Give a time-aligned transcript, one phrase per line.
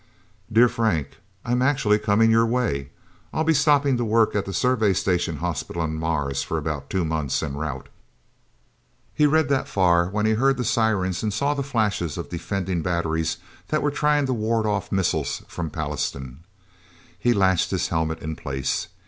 [0.51, 2.89] "Dear Frank: I'm actually coming your way.
[3.31, 7.43] I'll be stopping to work at the Survey Station Hospital on Mars for two months
[7.43, 7.87] en route..."
[9.13, 12.81] He read that far when he heard the sirens and saw the flashes of defending
[12.81, 13.37] batteries
[13.67, 16.45] that were trying to ward off missiles from Pallastown.
[17.19, 18.87] He latched his helmet in place.